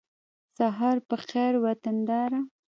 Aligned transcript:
سهار 0.57 0.97
په 1.07 1.15
خېر 1.27 1.53
وطنداره 1.63 2.39